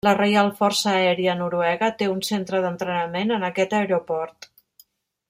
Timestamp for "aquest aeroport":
3.51-4.49